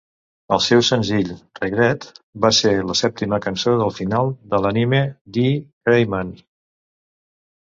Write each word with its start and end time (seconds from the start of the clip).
El 0.55 0.61
seu 0.67 0.79
senzill 0.85 1.27
"Regret" 1.59 2.07
va 2.45 2.51
ser 2.59 2.71
la 2.93 2.95
sèptima 3.01 3.39
cançó 3.45 3.75
del 3.83 3.93
final 3.99 4.33
de 4.55 4.63
l'anime 4.65 5.03
"D. 5.39 5.45
Gray-man". 5.91 6.35